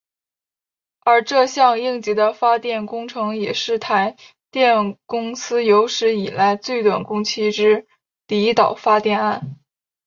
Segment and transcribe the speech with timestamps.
[1.01, 4.17] 而这项应急的发电工程也是台
[4.49, 7.85] 电公司有史以来最短工期之
[8.25, 9.59] 离岛发电案。